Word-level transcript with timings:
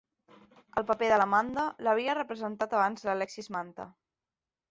El 0.79 0.85
paper 0.91 1.09
de 1.11 1.19
l'Amanda 1.21 1.65
l'havia 1.87 2.15
representat 2.19 2.73
abans 2.79 3.07
Alexis 3.15 3.51
Manta. 3.57 3.87